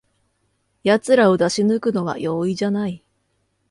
[0.83, 3.03] やつらを出し抜くのは容易じゃない